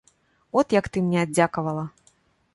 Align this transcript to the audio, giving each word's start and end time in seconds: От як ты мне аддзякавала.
От 0.61 0.73
як 0.79 0.89
ты 0.95 1.03
мне 1.05 1.21
аддзякавала. 1.25 1.85